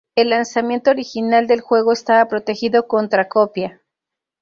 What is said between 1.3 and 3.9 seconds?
del juego estaba protegido contra copia.